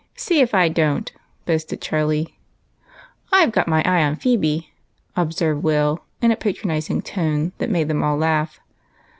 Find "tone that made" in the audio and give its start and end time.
7.03-7.87